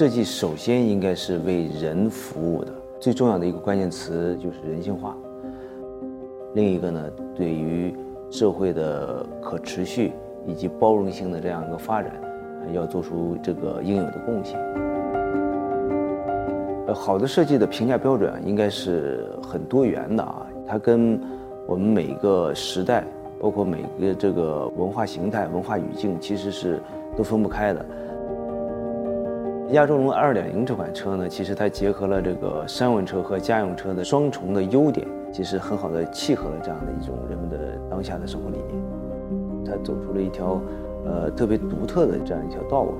[0.00, 5.14] 设计首先应该是为人服务的，最重要的一个关键词就是人性化。
[6.54, 7.94] 另一个呢，对于
[8.30, 10.10] 社会的可持续
[10.46, 12.18] 以及包容性的这样一个发展，
[12.72, 14.58] 要做出这个应有的贡献。
[16.86, 21.20] 呃，好的设计的评价标准，应该是很多元的啊，它跟
[21.66, 23.04] 我们每个时代，
[23.38, 26.80] 包括每个这个文化形态、文化语境，其实是
[27.18, 27.84] 都分不开的。
[29.72, 38.82] 亚洲龙二点零这款车呢，其实它结合了这个商用车和家用车的双重的优点，其实很好的契合了这样的一种人们的当下的生活理念。
[39.64, 40.60] 它走出了一条
[41.04, 42.94] 呃特别独特的这样一条道路。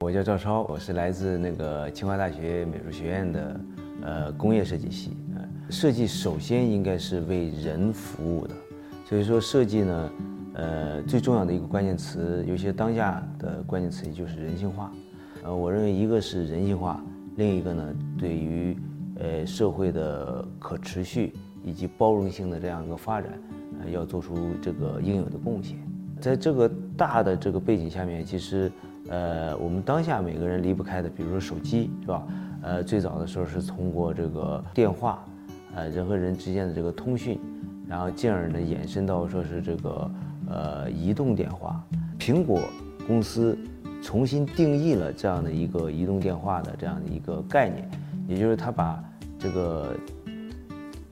[0.00, 3.60] 我叫赵超，我是来自那个清华大学美术学院的
[4.02, 5.16] 呃工业设计系。
[5.36, 8.54] 呃，设计首先应该是为人服务的，
[9.08, 10.10] 所以说设计呢。
[10.52, 14.90] 呃，最重要的一个关键词，有些当下的关键词也就是人性化。
[15.44, 17.00] 呃，我认为一个是人性化，
[17.36, 18.76] 另一个呢，对于
[19.20, 23.40] 呃社会的可持续以及包容性的这样一个发展，
[23.80, 25.78] 呃，要做出这个应有的贡献。
[26.20, 28.70] 在这个大的这个背景下面，其实
[29.08, 32.26] 呃，我们当下每个人离不开的，比如说手机，是吧？
[32.62, 35.24] 呃，最早的时候是通过这个电话，
[35.76, 37.38] 呃，人和人之间的这个通讯，
[37.86, 40.10] 然后进而呢延伸到说是这个。
[40.52, 41.80] 呃，移动电话，
[42.18, 42.60] 苹果
[43.06, 43.56] 公司
[44.02, 47.88] 重新定义了这样的一个移动电话的这样的一个概念，
[48.26, 49.00] 也就是它把
[49.38, 49.94] 这个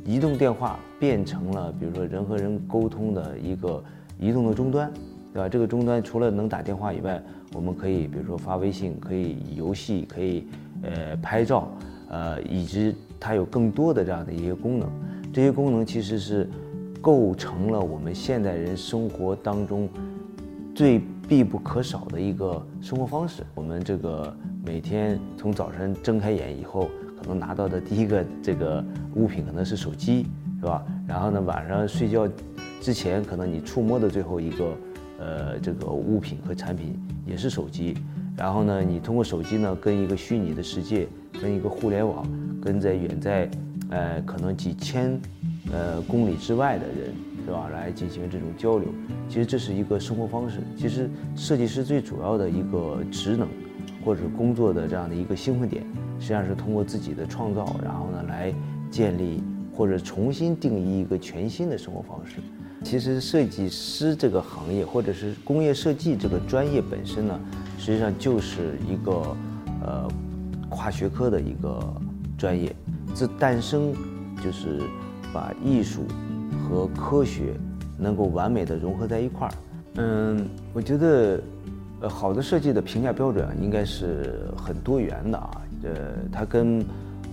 [0.05, 3.80] 移动电话变成了，比如说人和人沟通的一个
[4.19, 4.91] 移动的终端，
[5.33, 5.48] 对吧？
[5.48, 7.23] 这个终端除了能打电话以外，
[7.55, 10.48] 我们可以比如说发微信，可以游戏，可以
[10.83, 11.69] 呃拍照，
[12.08, 14.91] 呃，以及它有更多的这样的一些功能，
[15.33, 16.50] 这些功能其实是。
[17.00, 19.89] 构成了我们现代人生活当中
[20.74, 23.45] 最必不可少的一个生活方式。
[23.55, 24.34] 我们这个
[24.64, 26.89] 每天从早晨睁开眼以后，
[27.20, 28.84] 可能拿到的第一个这个
[29.14, 30.27] 物品可能是手机，
[30.61, 30.84] 是吧？
[31.06, 32.28] 然后呢，晚上睡觉
[32.80, 34.77] 之前，可能你触摸的最后一个
[35.18, 37.96] 呃这个物品和产品也是手机。
[38.36, 41.08] 然后呢，你通过手机呢，跟一个虚拟的世界，
[41.40, 42.27] 跟一个互联网，
[42.62, 43.50] 跟在远在
[43.90, 45.20] 呃可能几千。
[45.70, 47.14] 呃，公里之外的人
[47.45, 48.89] 是吧，来进行这种交流，
[49.29, 50.61] 其实这是一个生活方式。
[50.77, 53.46] 其实设计师最主要的一个职能，
[54.05, 55.83] 或者工作的这样的一个兴奋点，
[56.18, 58.52] 实际上是通过自己的创造，然后呢来
[58.90, 59.42] 建立
[59.74, 62.36] 或者重新定义一个全新的生活方式。
[62.83, 67.39] 其实设计师这个行业，或者是工业设计这个专业本身呢，
[67.79, 69.36] 实际上就是一个
[69.85, 70.08] 呃
[70.70, 71.79] 跨学科的一个
[72.39, 72.74] 专业，
[73.14, 73.92] 自诞生
[74.42, 74.80] 就是。
[75.33, 76.05] 把艺术
[76.62, 77.55] 和科学
[77.96, 79.55] 能够完美的融合在一块儿。
[79.96, 81.40] 嗯，我觉得，
[82.00, 85.50] 呃，好的设计的评价标准应该是很多元的啊。
[85.83, 85.90] 呃，
[86.30, 86.84] 它跟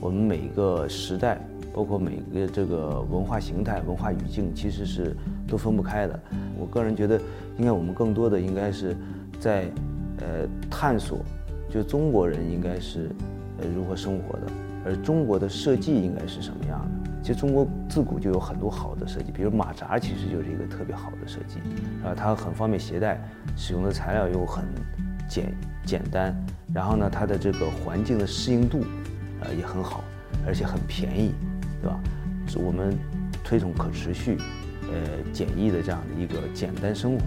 [0.01, 1.39] 我们每个时代，
[1.73, 5.15] 包括每个这个文化形态、文化语境，其实是
[5.47, 6.19] 都分不开的。
[6.59, 7.19] 我个人觉得，
[7.57, 8.95] 应该我们更多的应该是
[9.39, 9.69] 在
[10.19, 11.19] 呃探索，
[11.69, 13.09] 就中国人应该是
[13.59, 14.47] 呃如何生活的，
[14.85, 17.04] 而中国的设计应该是什么样的。
[17.25, 21.57] 其实中国自古就有很多好的设计，比如马扎其实就是一个特别好的设计，
[22.05, 23.19] 啊，它很方便携带，
[23.57, 24.63] 使用的材料又很
[25.27, 25.51] 简
[25.83, 26.35] 简单，
[26.71, 28.85] 然后呢，它的这个环境的适应度，
[29.41, 30.03] 呃，也很好，
[30.45, 31.33] 而且很便宜，
[31.81, 31.99] 对吧？
[32.63, 32.95] 我们
[33.43, 34.37] 推崇可持续，
[34.83, 37.23] 呃，简易的这样的一个简单生活，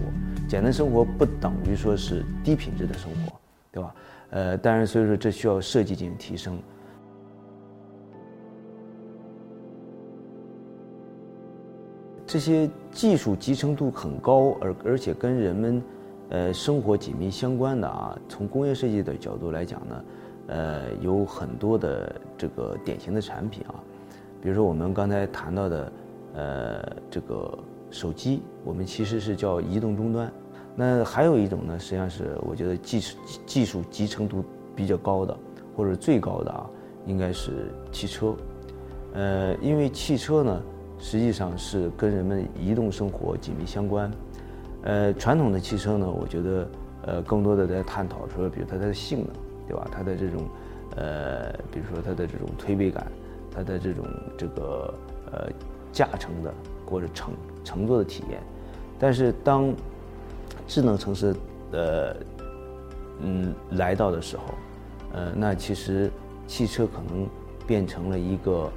[0.47, 3.37] 简单生活不等于说是低品质的生活，
[3.69, 3.93] 对吧？
[4.29, 6.57] 呃，当然，所以说这需要设计进行提升。
[12.29, 15.81] 这些技术集成度很高，而而且跟人们，
[16.29, 18.15] 呃，生活紧密相关的啊。
[18.29, 20.03] 从工业设计的角度来讲呢，
[20.45, 23.81] 呃，有很多的这个典型的产品啊，
[24.43, 25.91] 比如说我们刚才谈到的，
[26.35, 27.57] 呃，这个
[27.89, 30.31] 手机，我们其实是叫移动终端。
[30.75, 33.17] 那还有一种呢，实际上是我觉得技术
[33.47, 35.35] 技术集成度比较高的，
[35.75, 36.69] 或者最高的啊，
[37.07, 38.35] 应该是汽车。
[39.13, 40.61] 呃，因为汽车呢。
[40.99, 44.11] 实际上是跟人们移动生活紧密相关。
[44.83, 46.67] 呃，传统的汽车呢，我觉得
[47.03, 49.27] 呃更多的在探讨说，比如它的性能，
[49.67, 49.87] 对吧？
[49.91, 50.47] 它的这种
[50.95, 53.11] 呃，比如说它的这种推背感，
[53.53, 54.05] 它的这种
[54.37, 54.93] 这个
[55.31, 55.49] 呃
[55.91, 56.53] 驾乘的
[56.85, 58.41] 或者乘乘坐的体验。
[58.99, 59.73] 但是当
[60.67, 61.35] 智能城市
[61.71, 62.15] 呃
[63.21, 64.43] 嗯来到的时候，
[65.13, 66.11] 呃，那其实
[66.45, 67.27] 汽车可能
[67.65, 68.71] 变成了一个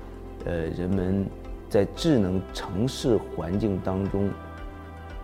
[0.47, 1.27] 呃人们。
[1.73, 4.29] 在智能城市环境当中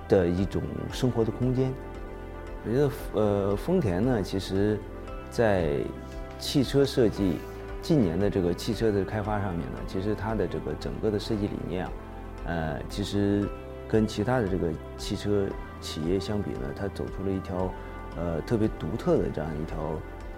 [0.09, 1.71] 的一种生活的空间，
[2.65, 4.81] 我觉得呃，丰田呢，其实，
[5.29, 5.75] 在
[6.39, 7.37] 汽车设计
[7.83, 11.93] 近年的这个汽车的开发上面呢，其实它的这个整个的设计理念啊，
[12.47, 13.47] 呃，其实
[13.87, 15.47] 跟其他的这个汽车
[15.83, 17.71] 企业相比呢，它走出了一条
[18.17, 19.77] 呃特别独特的这样一条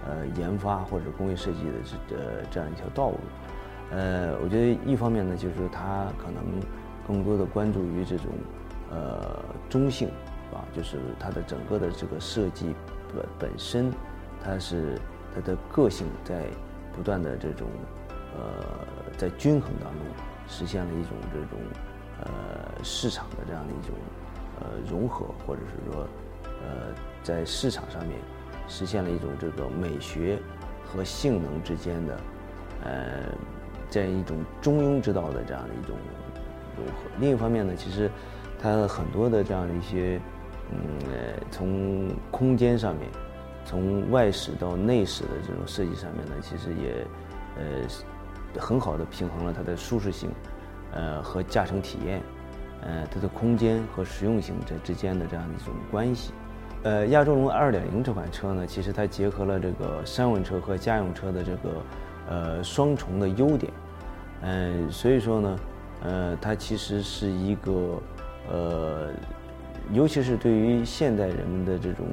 [0.05, 1.71] 呃研发或者工业设计的
[2.09, 3.17] 这呃这样一条道路。
[3.91, 6.41] 呃，我觉得一方面呢，就是它可能
[7.05, 8.27] 更多的关注于这种
[8.89, 10.07] 呃中性，
[10.53, 12.73] 啊，就是它的整个的这个设计
[13.13, 13.91] 本本身，
[14.41, 14.97] 它是
[15.35, 16.45] 它的个性在
[16.93, 17.67] 不断的这种
[18.37, 20.01] 呃在均衡当中
[20.47, 21.59] 实现了一种这种
[22.21, 23.93] 呃市场的这样的一种
[24.61, 26.07] 呃融合，或者是说
[26.45, 28.17] 呃在市场上面
[28.69, 30.39] 实现了一种这个美学
[30.85, 32.19] 和性能之间的
[32.85, 33.35] 呃。
[33.91, 35.95] 这样一种中庸之道的这样的一种
[36.77, 36.93] 融合。
[37.19, 38.09] 另一方面呢，其实
[38.59, 40.19] 它很多的这样的一些，
[40.71, 40.79] 嗯，
[41.51, 43.07] 从空间上面，
[43.65, 47.05] 从外饰到内饰的这种设计上面呢，其实也
[47.57, 50.31] 呃很好的平衡了它的舒适性，
[50.93, 52.21] 呃和驾乘体验，
[52.81, 56.33] 呃它的空间和实用性这之间的这样的一种关系。
[56.83, 61.81] 呃，亚洲龙2.0这款车呢，其实它结合了这个商用车和家用车的这个。
[62.29, 63.71] 呃，双重的优点，
[64.41, 65.59] 嗯，所以说呢，
[66.03, 68.01] 呃，它其实是一个，
[68.49, 69.09] 呃，
[69.91, 72.05] 尤其是对于现代人们的这种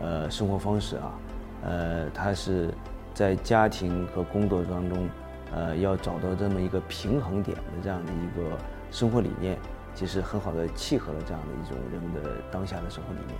[0.00, 1.18] 呃生活方式啊，
[1.64, 2.72] 呃，它是
[3.12, 5.08] 在家庭和工作当中，
[5.52, 8.56] 呃，要找到这么一个平衡点的这样的一个
[8.90, 9.58] 生活理念，
[9.94, 13.38] 其实很好的契合了这样的一种人们的当下的生活理念。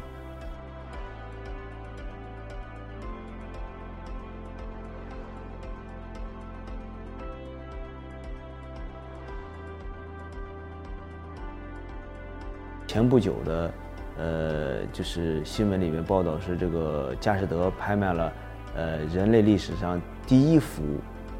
[12.89, 13.71] 前不久的，
[14.17, 18.33] 呃，就是新闻里面报道是这个佳士得拍卖了，
[18.75, 20.83] 呃，人类历史上第一幅，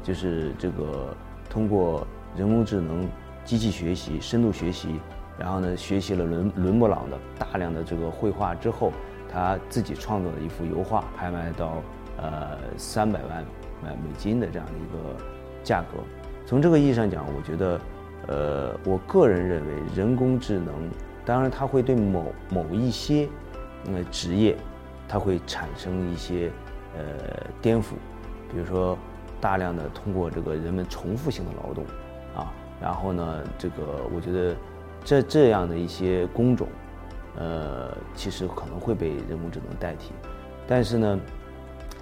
[0.03, 1.11] 就是这个
[1.49, 2.05] 通过
[2.37, 3.09] 人工智能、
[3.43, 4.99] 机器学习、深度学习，
[5.39, 8.93] 然后呢，学习了伦伦勃朗的大量的这个绘画之后，
[9.27, 11.81] 他自己创作的一幅油画，拍卖到
[12.17, 13.43] 呃三百万
[13.81, 15.15] 美金的这样的一个
[15.63, 15.97] 价格。
[16.45, 17.79] 从这个意义上讲，我觉得，
[18.27, 20.75] 呃，我个人认为人工智能。
[21.29, 23.29] 当然，它会对某某一些
[23.85, 24.57] 呃职业，
[25.07, 26.51] 它会产生一些
[26.97, 27.91] 呃颠覆，
[28.51, 28.97] 比如说
[29.39, 31.85] 大量的通过这个人们重复性的劳动
[32.35, 34.55] 啊，然后呢，这个我觉得
[35.03, 36.67] 这这样的一些工种，
[37.37, 40.11] 呃，其实可能会被人工智能代替。
[40.67, 41.19] 但是呢，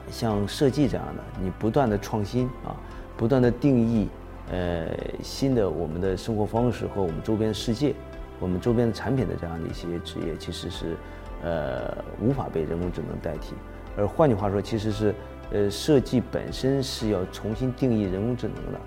[0.10, 2.72] 像设计这样的，你不断的创新啊，
[3.18, 4.08] 不断的定义
[4.54, 4.88] 呃
[5.22, 7.94] 新的我们的生活方式和我们周边世界。
[8.40, 10.96] 我们周边的产品的这样的一些职业，其实是，
[11.44, 13.54] 呃，无法被人工智能代替。
[13.98, 15.16] 而换句话说，其实是，
[15.52, 18.80] 呃，设计本身是要重新定义人工智能的，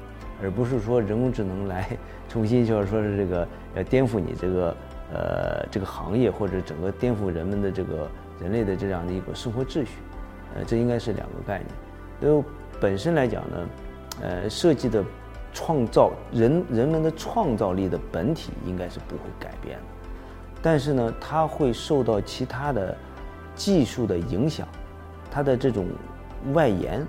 [0.42, 1.96] 而不是说人工智能来
[2.28, 4.76] 重新就是说是这个要颠覆你这个，
[5.12, 8.08] 呃，这个行业或者整个颠覆人们的这个
[8.40, 9.98] 人类的这样的一个生活秩序。
[10.54, 11.68] 呃，这应该是两个概念。
[12.20, 12.44] 因为
[12.80, 13.68] 本身来讲呢，
[14.22, 15.04] 呃，设计的。
[15.52, 19.84] 创造人人们的创造力的本体应该是不会改变的，
[20.62, 22.96] 但是呢，它会受到其他的
[23.54, 24.66] 技术的影响，
[25.30, 25.88] 它的这种
[26.52, 27.04] 外延，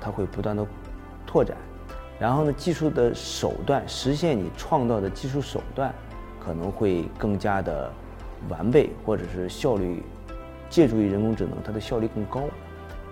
[0.00, 0.64] 它会不断的
[1.26, 1.56] 拓展，
[2.18, 5.94] 然后呢，技术的手段实现你创造的技术手段
[6.38, 7.90] 可能会更加的
[8.48, 10.02] 完备，或者是效率
[10.68, 12.42] 借助于人工智能，它的效率更高，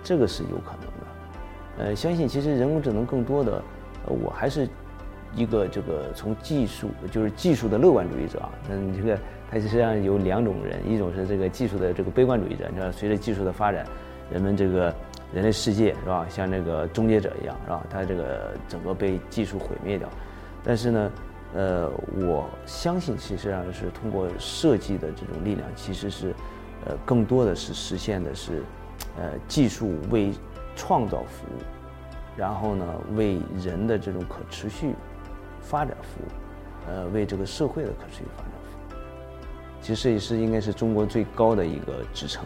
[0.03, 1.07] 这个是有可能的。
[1.77, 3.63] 呃，相信其实人工智能更多的。
[4.07, 4.69] 我还是
[5.35, 8.51] 一个这个从技术就是技术的乐观主义者啊。
[8.69, 9.19] 那你这个
[9.51, 12.67] 它实际上有两种人，一种是这个技术的这个悲观主义者。
[12.69, 13.87] 你知道，随着技术的发展，
[14.31, 14.95] 人们这个
[15.33, 17.85] 人类世界是吧，像这个终结者一样是吧？
[17.91, 20.09] 它这个整个被技术毁灭掉。
[20.63, 21.13] 但是呢，
[21.55, 21.91] 呃，
[22.27, 26.35] 我相信其实上是通过设计的这种力量，其实是
[26.87, 28.63] 呃更多的是实现的是
[29.19, 30.33] 呃技术为
[30.77, 31.61] 创造服务。
[32.37, 34.93] 然后呢，为人的这种可持续
[35.61, 36.29] 发展服务，
[36.89, 39.01] 呃，为这个社会的可持续发展服务。
[39.81, 42.45] 其实设计师应该是中国最高的一个职称，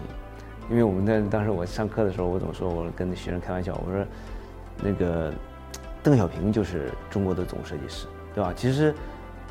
[0.68, 4.04] 因为我们在当时我上课的时候，我总说，我跟学生开玩笑，我说，
[4.82, 5.32] 那个
[6.02, 8.52] 邓小平就是中国的总设计师，对吧？
[8.54, 8.94] 其实，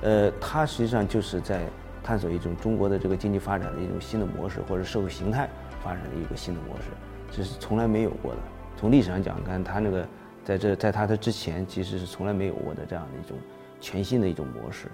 [0.01, 1.61] 呃，他实际上就是在
[2.03, 5.49] 探索一种中国的这个经济发展的一种新的模式，或者社会形态
[5.81, 6.91] 发展的一个新的模式，
[7.31, 8.37] 这是从来没有过的。
[8.75, 10.07] 从历史上讲，看他那个。
[10.47, 13.37] 在这，在他的之前，其实是从来没有过的这样的一种
[13.81, 14.87] 全新的一种模式，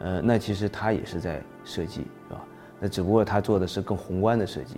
[0.00, 2.44] 呃，那其实他也是在设计，是吧？
[2.80, 4.74] 那只不过他做的是更宏观的设计，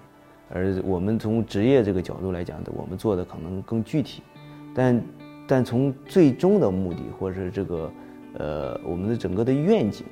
[0.50, 4.22] 而我们从职业这个角度来讲的，我们做的可能更具体，
[4.74, 5.02] 但
[5.48, 7.92] 但从最终的目的或者是这个
[8.34, 10.04] 呃我们的整个的愿景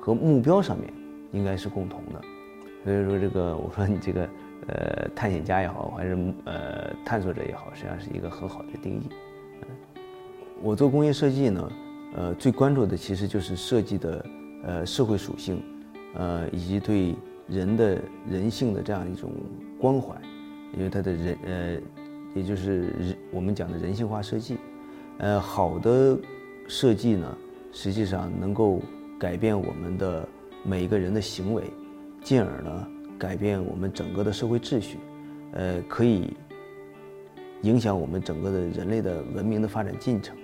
[0.00, 0.90] 和目标上面
[1.32, 2.20] 应该是共同的。
[2.82, 4.28] 所以说这个我说你这个
[4.68, 9.10] 呃探险家也好，还是呃探索者也好，实际上是一个很好的定义。
[10.64, 11.72] 我做工业设计呢，
[12.16, 14.26] 呃最关注的其实就是设计的
[14.62, 15.62] 呃社会属性，
[16.14, 17.14] 呃以及对
[17.46, 19.30] 人的人性的这样一种
[19.78, 20.16] 关怀，
[20.74, 21.78] 因为它的人呃
[22.34, 24.56] 也就是人我们讲的人性化设计，
[25.18, 26.18] 呃好的
[26.66, 27.36] 设计呢，
[27.70, 28.80] 实际上能够
[29.20, 30.26] 改变我们的
[30.62, 31.64] 每一个人的行为。
[32.22, 34.96] 进而呢，改变我们整个的社会秩序，
[35.52, 36.34] 呃，可以
[37.60, 40.34] 影响我们整个的人类的文明的发展进程。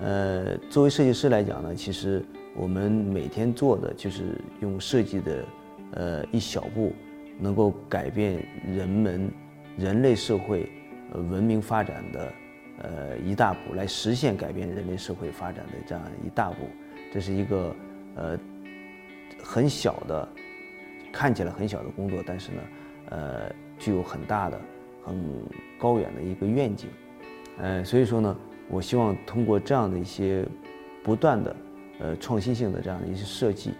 [0.00, 2.24] 呃，作为设计师来讲呢，其实
[2.56, 5.44] 我们每天做的就是用设计的
[5.92, 6.92] 呃一小步，
[7.38, 9.30] 能够改变人们
[9.76, 10.70] 人类社会
[11.12, 12.32] 文明发展的
[12.78, 16.56] 呃一大步，来实现改变人类社会发展的这样一大步。
[17.12, 17.76] 这是一个
[18.16, 18.38] 呃
[19.42, 20.28] 很小的。
[21.12, 22.62] 看起来很小的工作，但是呢，
[23.08, 24.60] 呃，具有很大的、
[25.04, 25.44] 很
[25.76, 26.88] 高远的一个愿景，
[27.58, 28.36] 呃，所以说呢，
[28.70, 30.46] 我希望通过这样的一些
[31.02, 31.56] 不断的、
[31.98, 33.72] 呃创新性的这样的一些设计，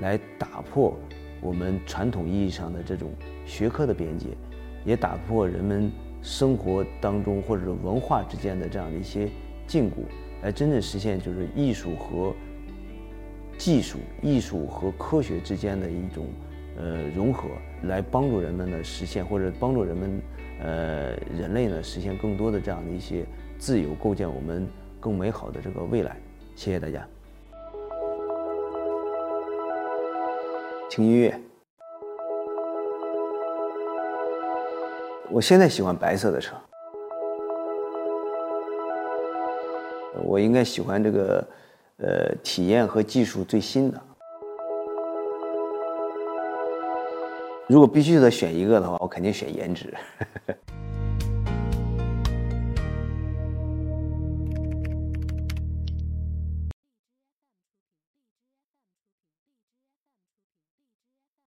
[0.00, 0.98] 来打破
[1.40, 3.10] 我们传统意义上的这种
[3.46, 4.28] 学科的边界，
[4.84, 5.90] 也打破人们
[6.22, 9.28] 生活当中或者是文化之间的这样的一些
[9.66, 10.04] 禁锢，
[10.42, 12.34] 来真正实现就是艺术和
[13.56, 16.26] 技术、艺术和科学之间的一种。
[16.74, 17.50] 呃，融合
[17.82, 20.22] 来帮助人们呢实现，或者帮助人们，
[20.62, 23.26] 呃，人类呢实现更多的这样的一些
[23.62, 26.16] 自由，构建我们更美好的这个未来。
[26.56, 27.06] 谢谢大家。
[30.90, 31.40] 听音乐。
[35.30, 36.56] 我现在喜欢白色的车。
[40.24, 41.46] 我应该喜欢这个，
[41.98, 44.02] 呃，体验和技术最新的。
[47.68, 49.94] 如果必须得选一个的话，我肯定选颜值。